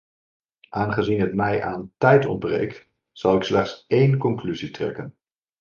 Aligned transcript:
Aangezien 0.69 1.19
het 1.19 1.33
mij 1.33 1.63
aan 1.63 1.91
tijd 1.97 2.25
ontbreekt, 2.25 2.87
zal 3.11 3.35
ik 3.35 3.43
slechts 3.43 3.85
één 3.87 4.17
conclusie 4.17 4.71
trekken. 4.71 5.15